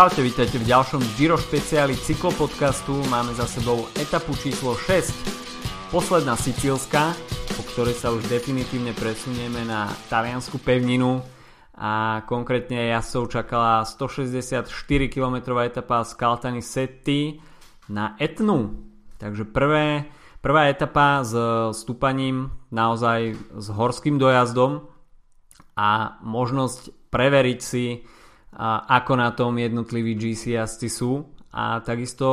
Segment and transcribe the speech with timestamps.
[0.00, 3.04] Čaute, vítajte v ďalšom Giro špeciáli cyklopodcastu.
[3.12, 5.12] Máme za sebou etapu číslo 6,
[5.92, 7.12] posledná Sicílska,
[7.52, 11.20] po ktorej sa už definitívne presunieme na taliansku pevninu
[11.76, 14.72] a konkrétne jazdcov čakala 164
[15.12, 17.36] km etapa z Caltani Setti
[17.92, 18.80] na Etnu.
[19.20, 20.08] Takže prvé,
[20.40, 21.36] prvá etapa s
[21.76, 24.88] stúpaním naozaj s horským dojazdom
[25.76, 28.08] a možnosť preveriť si
[28.58, 30.58] ako na tom jednotliví GC
[30.90, 32.28] sú a takisto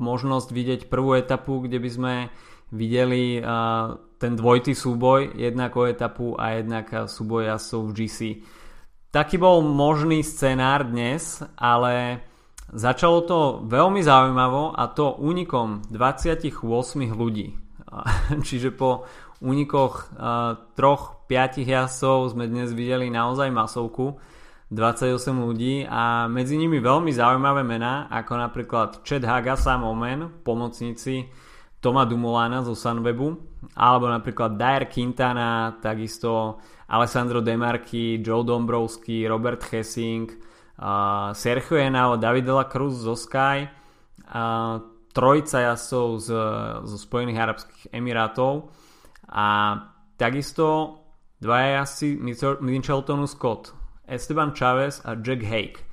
[0.00, 2.14] možnosť vidieť prvú etapu, kde by sme
[2.72, 3.38] videli
[4.16, 8.18] ten dvojitý súboj, jednak o etapu a jednak súboj jazdcov v GC.
[9.12, 12.24] Taký bol možný scenár dnes, ale
[12.72, 13.38] začalo to
[13.68, 16.48] veľmi zaujímavo a to únikom 28
[17.12, 17.52] ľudí.
[18.48, 19.04] Čiže po
[19.44, 20.16] únikoch
[20.72, 24.16] troch, piatich jazdcov sme dnes videli naozaj masovku
[24.72, 31.28] 28 ľudí a medzi nimi veľmi zaujímavé mená, ako napríklad Chad Hagasa Omen, pomocníci
[31.76, 33.36] Toma Dumolana zo Sunwebu,
[33.76, 36.56] alebo napríklad Dyer Quintana, takisto
[36.88, 40.32] Alessandro Demarchi, Joe Dombrowski, Robert Hessing,
[40.80, 43.68] uh, Sergio Henao, David de Cruz zo Sky,
[44.32, 44.80] uh,
[45.12, 46.28] trojica jazdcov z,
[46.88, 48.72] zo Spojených Arabských Emirátov
[49.28, 49.76] a
[50.16, 50.96] takisto
[51.44, 52.16] dvaja jazdci
[52.64, 53.81] Mitcheltonu Scott
[54.12, 55.92] Esteban Chavez a Jack Hake.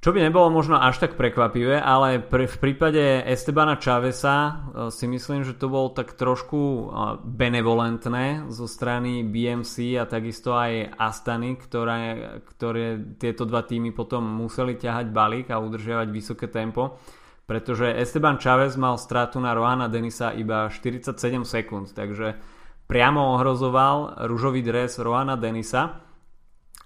[0.00, 4.52] Čo by nebolo možno až tak prekvapivé, ale pre, v prípade Estebana Chavesa e,
[4.88, 6.82] si myslím, že to bolo tak trošku e,
[7.20, 12.00] benevolentné zo strany BMC a takisto aj Astany, ktoré,
[12.48, 16.96] ktoré tieto dva týmy potom museli ťahať balík a udržiavať vysoké tempo,
[17.44, 21.12] pretože Esteban Chavez mal stratu na Rohana Denisa iba 47
[21.44, 22.40] sekúnd, takže
[22.88, 26.08] priamo ohrozoval ružový dres Rohana Denisa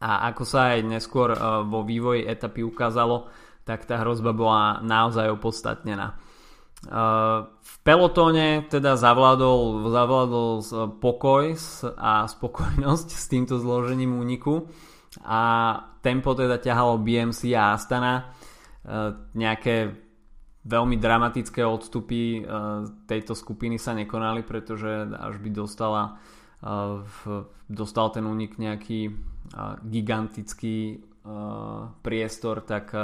[0.00, 1.38] a ako sa aj neskôr e,
[1.68, 3.28] vo vývoji etapy ukázalo,
[3.68, 6.08] tak tá hrozba bola naozaj opodstatnená.
[6.08, 6.14] E,
[7.44, 10.48] v pelotóne teda zavládol, zavládol
[11.04, 11.52] pokoj
[12.00, 14.72] a spokojnosť s týmto zložením úniku
[15.20, 15.42] a
[16.00, 18.14] tempo teda ťahalo BMC a Astana.
[18.16, 18.22] E,
[19.36, 19.92] nejaké
[20.60, 22.44] veľmi dramatické odstupy
[23.08, 26.20] tejto skupiny sa nekonali, pretože až by dostala
[27.64, 29.16] dostal ten únik nejaký
[29.84, 31.02] gigantický
[32.00, 32.94] priestor, tak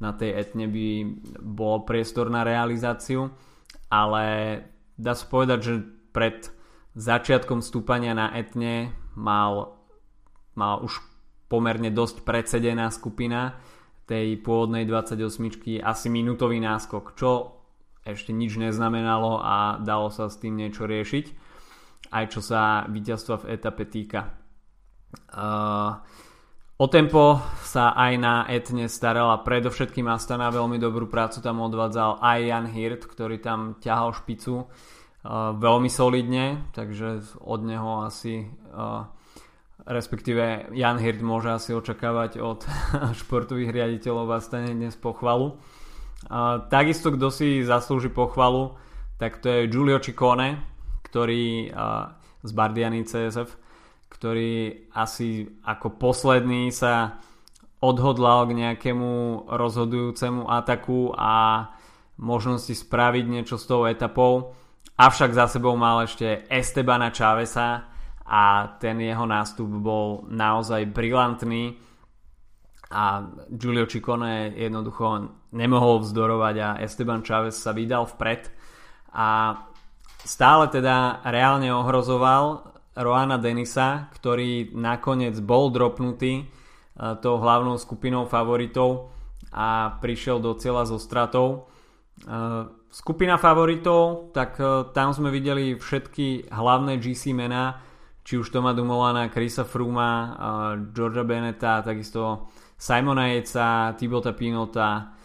[0.00, 0.88] na tej etne by
[1.40, 3.32] bol priestor na realizáciu,
[3.92, 4.24] ale
[4.96, 5.74] dá sa povedať, že
[6.14, 6.48] pred
[6.96, 9.76] začiatkom stúpania na etne mal,
[10.56, 11.00] mal už
[11.50, 13.58] pomerne dosť predsedená skupina
[14.06, 17.60] tej pôvodnej 28 asi minútový náskok, čo
[18.06, 21.50] ešte nič neznamenalo a dalo sa s tým niečo riešiť
[22.10, 24.34] aj čo sa víťazstva v etape týka.
[26.80, 32.38] O tempo sa aj na etne starala predovšetkým Astana, veľmi dobrú prácu tam odvádzal aj
[32.40, 39.04] Jan Hirt, ktorý tam ťahal špicu uh, veľmi solidne, takže od neho asi uh,
[39.84, 42.64] respektíve Jan Hirt môže asi očakávať od
[43.20, 45.60] športových riaditeľov Astane dnes pochvalu.
[46.32, 48.72] Uh, takisto, kto si zaslúži pochvalu,
[49.20, 50.56] tak to je Giulio Ciccone,
[51.04, 51.76] ktorý
[52.40, 53.52] z Bardiany CSF,
[54.10, 57.22] ktorý asi ako posledný sa
[57.80, 61.66] odhodlal k nejakému rozhodujúcemu ataku a
[62.20, 64.52] možnosti spraviť niečo s tou etapou.
[65.00, 67.88] Avšak za sebou mal ešte Estebana Čávesa
[68.28, 71.80] a ten jeho nástup bol naozaj brilantný
[72.90, 78.50] a Giulio Ciccone jednoducho nemohol vzdorovať a Esteban Chávez sa vydal vpred
[79.14, 79.56] a
[80.20, 82.69] stále teda reálne ohrozoval
[83.00, 86.44] Roana Denisa, ktorý nakoniec bol dropnutý e,
[87.24, 89.10] tou hlavnou skupinou favoritov
[89.50, 91.48] a prišiel do cieľa so stratou.
[92.20, 92.38] E,
[92.92, 97.80] skupina favoritov, tak e, tam sme videli všetky hlavné GC mená,
[98.20, 100.36] či už Toma Dumolana, Chrisa Fruma,
[100.92, 105.16] Georgia Beneta, takisto Simona Jeca, Tibota Pinota,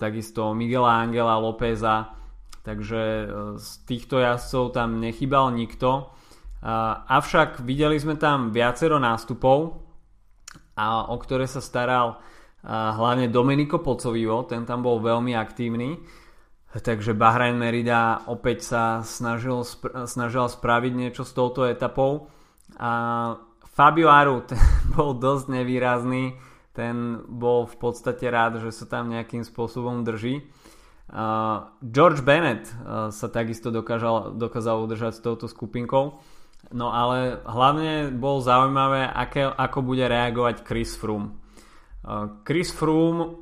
[0.00, 2.10] takisto Miguela Angela Lópeza,
[2.64, 3.28] takže
[3.60, 6.10] z týchto jazdcov tam nechybal nikto.
[6.62, 9.88] Avšak videli sme tam viacero nástupov,
[10.78, 12.22] a o ktoré sa staral
[12.62, 15.98] hlavne Domenico Pocovivo, ten tam bol veľmi aktívny.
[16.68, 19.64] Takže Bahrain Merida opäť sa snažil,
[20.06, 22.30] snažil spraviť niečo s touto etapou.
[22.78, 22.90] A
[23.74, 24.60] Fabio Aru ten
[24.94, 26.38] bol dosť nevýrazný,
[26.76, 30.46] ten bol v podstate rád, že sa tam nejakým spôsobom drží.
[31.80, 32.68] George Bennett
[33.10, 36.20] sa takisto dokázal, dokázal udržať s touto skupinkou.
[36.68, 41.40] No ale hlavne bol zaujímavé, aké, ako bude reagovať Chris Froome.
[42.44, 43.40] Chris Froome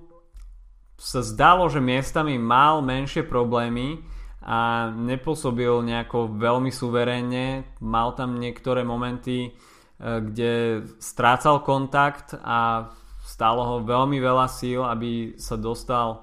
[0.97, 4.01] sa zdalo, že miestami mal menšie problémy
[4.47, 7.67] a nepôsobil nejako veľmi suverénne.
[7.83, 9.51] Mal tam niektoré momenty, e,
[9.99, 12.89] kde strácal kontakt a
[13.27, 16.19] stálo ho veľmi veľa síl, aby sa dostal e,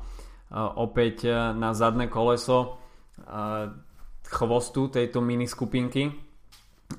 [0.56, 2.80] opäť na zadné koleso
[4.28, 6.33] chvostu tejto mini skupinky.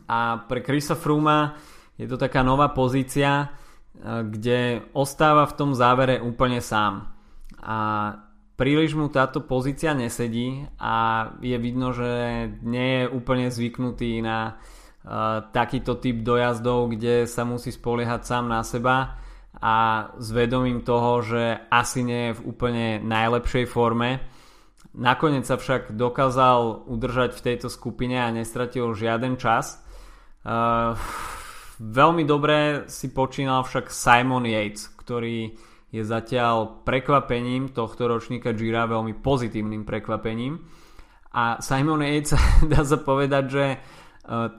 [0.08, 1.56] A pre Chrisa Fruma
[1.96, 3.54] je to taká nová pozícia,
[4.04, 7.14] kde ostáva v tom závere úplne sám
[7.64, 7.78] a
[8.60, 12.10] príliš mu táto pozícia nesedí a je vidno, že
[12.60, 18.60] nie je úplne zvyknutý na uh, takýto typ dojazdov, kde sa musí spoliehať sám na
[18.60, 19.16] seba
[19.56, 24.20] a s vedomím toho, že asi nie je v úplne najlepšej forme.
[24.94, 29.82] Nakoniec sa však dokázal udržať v tejto skupine a nestratil žiaden čas.
[30.46, 30.94] Uh,
[31.82, 35.58] veľmi dobre si počínal však Simon Yates, ktorý
[35.94, 40.62] je zatiaľ prekvapením tohto ročníka Gira, veľmi pozitívnym prekvapením.
[41.34, 42.34] A Simon Yates,
[42.70, 43.78] dá sa povedať, že e,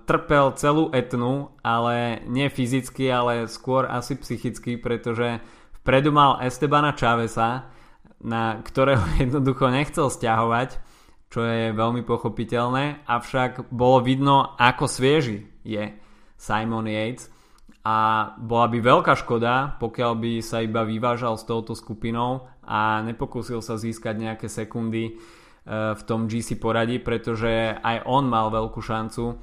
[0.04, 5.40] trpel celú etnu, ale nie fyzicky, ale skôr asi psychicky, pretože
[5.84, 7.72] vpredu mal Estebana Chavesa,
[8.22, 10.80] na ktorého jednoducho nechcel stiahovať,
[11.30, 15.92] čo je veľmi pochopiteľné, avšak bolo vidno, ako svieži je
[16.40, 17.28] Simon Yates
[17.86, 23.62] a bola by veľká škoda, pokiaľ by sa iba vyvážal s touto skupinou a nepokúsil
[23.62, 25.14] sa získať nejaké sekundy e,
[25.94, 29.36] v tom GC poradí, pretože aj on mal veľkú šancu e,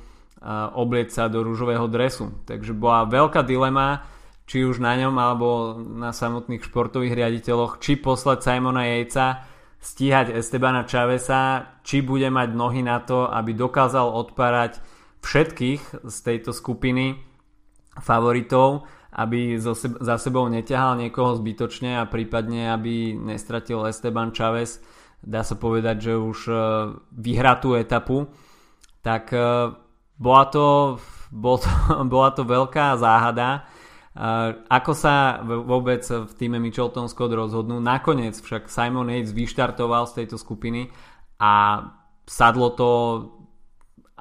[0.74, 2.34] oblieť sa do rúžového dresu.
[2.42, 4.02] Takže bola veľká dilema,
[4.46, 9.46] či už na ňom alebo na samotných športových riaditeľoch, či poslať Simona Jejca,
[9.82, 14.78] stíhať Estebana Chavesa, či bude mať nohy na to, aby dokázal odpárať
[15.22, 17.18] všetkých z tejto skupiny
[17.98, 24.80] favoritov, aby za sebou neťahal niekoho zbytočne a prípadne aby nestratil Esteban Chavez,
[25.22, 26.54] dá sa povedať, že už e,
[27.14, 28.26] vyhrá tú etapu,
[29.04, 29.76] tak e,
[30.18, 30.96] bola to,
[31.30, 31.70] bol to,
[32.12, 33.68] bola to veľká záhada.
[34.12, 34.28] E,
[34.68, 37.80] ako sa vôbec v týme Michelton Scott rozhodnú?
[37.80, 40.92] Nakoniec však Simon Yates vyštartoval z tejto skupiny
[41.40, 41.84] a
[42.28, 42.90] sadlo to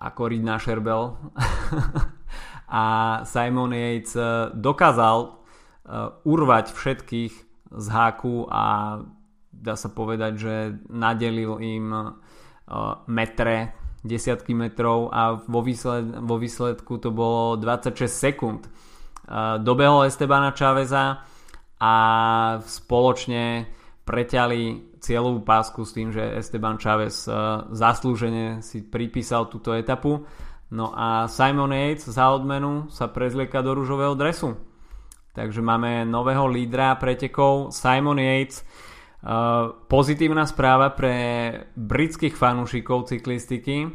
[0.02, 1.14] ako riť na šerbel
[2.82, 2.84] a
[3.28, 7.34] Simon Yates eh, dokázal eh, urvať všetkých
[7.72, 8.64] z háku a
[9.52, 10.56] dá sa povedať, že
[10.90, 12.10] nadelil im eh,
[13.06, 18.66] metre, desiatky metrov a vo výsledku to bolo 26 sekúnd.
[19.62, 21.22] Dobehol Estebana Chaveza
[21.82, 21.96] a
[22.62, 23.68] spoločne
[24.06, 27.26] preťali cieľovú pásku s tým, že Esteban Chavez
[27.74, 30.26] zaslúžene si pripísal túto etapu
[30.72, 34.56] No a Simon Yates za odmenu sa prezlieka do rúžového dresu.
[35.36, 38.64] Takže máme nového lídra pretekov Simon Yates.
[39.22, 41.14] Uh, pozitívna správa pre
[41.76, 43.86] britských fanúšikov cyklistiky,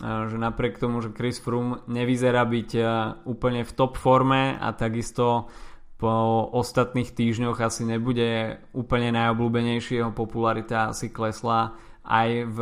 [0.00, 2.88] že napriek tomu, že Chris Froome nevyzerá byť uh,
[3.24, 5.48] úplne v top forme a takisto
[5.96, 6.12] po
[6.52, 11.72] ostatných týždňoch asi nebude úplne najobľúbenejší, jeho popularita asi klesla
[12.04, 12.58] aj v,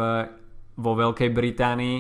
[0.79, 1.97] vo Veľkej Británii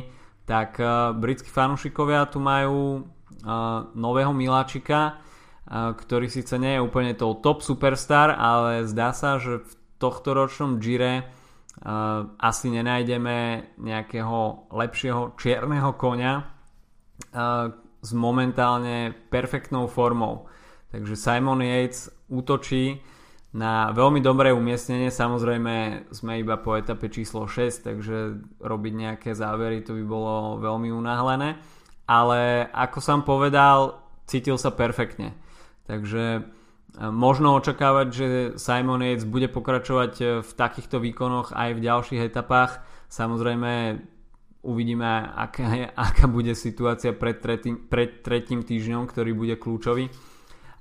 [0.47, 5.25] tak uh, britskí fanúšikovia tu majú uh, nového miláčika,
[5.65, 10.77] ktorý síce nie je úplne tou top superstar, ale zdá sa, že v tohto ročnom
[10.77, 11.25] Gire
[12.39, 16.47] asi nenájdeme nejakého lepšieho čierneho konia
[17.35, 17.69] uh,
[18.05, 20.47] s momentálne perfektnou formou.
[20.93, 23.03] Takže Simon Yates útočí
[23.55, 25.11] na veľmi dobré umiestnenie.
[25.11, 28.17] Samozrejme sme iba po etape číslo 6, takže
[28.63, 31.59] robiť nejaké závery to by bolo veľmi unáhlené.
[32.05, 35.33] Ale ako som povedal, cítil sa perfektne.
[35.89, 36.45] Takže
[37.01, 38.27] možno očakávať, že
[38.61, 42.79] Simon Yates bude pokračovať e, v takýchto výkonoch aj v ďalších etapách.
[43.11, 43.99] Samozrejme
[44.63, 50.35] uvidíme, aká, aká bude situácia pred tretím, pred tretím týždňom, ktorý bude kľúčový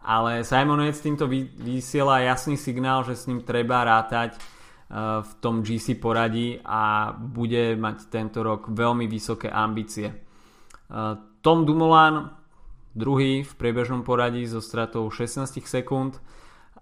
[0.03, 1.31] ale Simon Yates týmto
[1.63, 4.39] vysiela jasný signál, že s ním treba rátať e,
[5.23, 10.11] v tom GC poradí a bude mať tento rok veľmi vysoké ambície.
[10.11, 10.15] E,
[11.39, 12.42] Tom Dumoulin
[12.93, 16.21] druhý v priebežnom poradí so stratou 16 sekúnd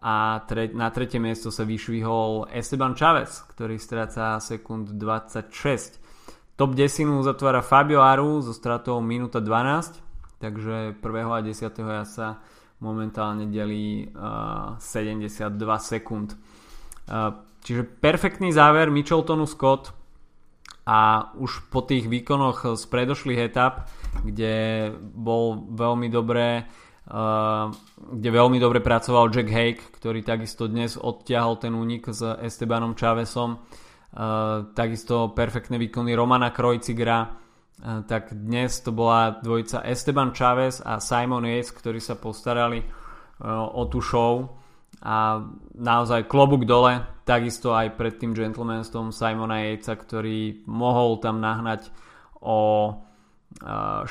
[0.01, 6.01] a tre- na tretie miesto sa vyšvihol Esteban Chavez, ktorý stráca sekúnd 26.
[6.57, 9.97] Top 10 uzatvára Fabio Aru so stratou minúta 12,
[10.41, 11.05] takže 1.
[11.05, 11.69] a 10.
[11.79, 12.41] ja sa
[12.81, 16.33] momentálne delí uh, 72 sekúnd.
[17.05, 19.93] Uh, čiže perfektný záver Micheltonu Scott
[20.87, 23.87] a už po tých výkonoch z predošlých etap,
[24.25, 26.65] kde bol veľmi dobre
[28.11, 33.59] kde veľmi dobre pracoval Jack Hake, ktorý takisto dnes odtiahol ten únik s Estebanom Chavezom.
[34.71, 37.35] Takisto perfektné výkony Romana Krojcigra,
[38.07, 42.79] tak dnes to bola dvojica Esteban Chavez a Simon Yates, ktorí sa postarali
[43.49, 44.60] o tú show
[45.01, 45.41] a
[45.73, 51.89] naozaj klobúk dole, takisto aj pred tým gentlemanstvom Simona Yatesa, ktorý mohol tam nahnať
[52.37, 52.93] o
[53.59, 54.07] 4,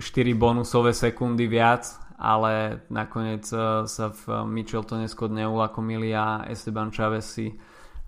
[0.34, 7.52] bonusové sekundy viac, ale nakoniec e, sa v Mitcheltone Scott neulakomili a Esteban Chavez si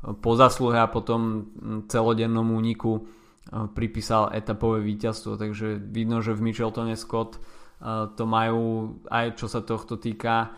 [0.00, 1.52] po zasluhe a potom
[1.86, 3.02] celodennom úniku e,
[3.68, 7.40] pripísal etapové víťazstvo, takže vidno, že v Mitcheltone Scott e,
[8.16, 10.56] to majú aj čo sa tohto týka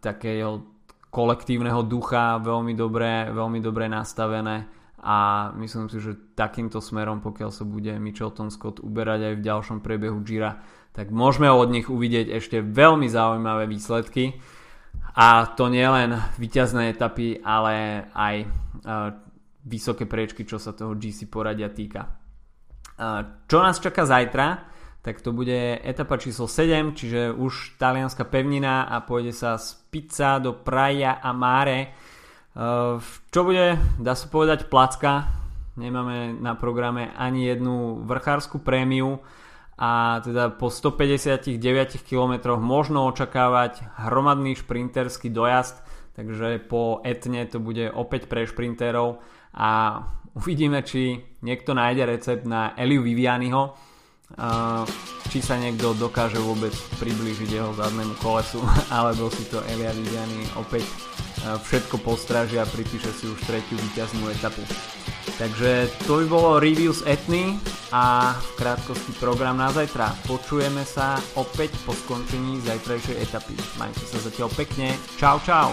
[0.00, 0.64] takého
[1.12, 4.64] kolektívneho ducha veľmi dobre, veľmi dobre nastavené
[5.04, 9.78] a myslím si, že takýmto smerom, pokiaľ sa bude Michelton Scott uberať aj v ďalšom
[9.84, 10.56] priebehu Gira,
[10.96, 14.40] tak môžeme od nich uvidieť ešte veľmi zaujímavé výsledky
[15.12, 18.48] a to nie len víťazné etapy, ale aj
[19.68, 22.08] vysoké priečky, čo sa toho GC poradia týka.
[23.50, 24.71] Čo nás čaká zajtra?
[25.02, 30.38] Tak to bude etapa číslo 7, čiže už talianská pevnina a pôjde sa z pizza
[30.38, 31.80] do Praia a Mare.
[31.82, 31.88] E,
[33.02, 35.26] čo bude, dá sa povedať, placka.
[35.74, 39.18] Nemáme na programe ani jednu vrchárskú prémiu
[39.74, 41.58] a teda po 159
[42.06, 45.82] km možno očakávať hromadný šprinterský dojazd,
[46.14, 49.18] takže po etne to bude opäť pre šprinterov
[49.56, 49.98] a
[50.38, 53.91] uvidíme, či niekto nájde recept na Eliu Vivianiho,
[55.32, 58.60] či sa niekto dokáže vôbec priblížiť jeho zadnému kolesu,
[58.96, 60.84] alebo si to Elia Viviani opäť
[61.42, 64.62] všetko postraží a pripíše si už tretiu víťaznú etapu.
[65.38, 67.58] Takže to by bolo review z Etny
[67.94, 70.10] a v krátkosti program na zajtra.
[70.26, 73.54] Počujeme sa opäť po skončení zajtrajšej etapy.
[73.78, 74.94] Majte sa zatiaľ pekne.
[75.18, 75.70] Čau čau.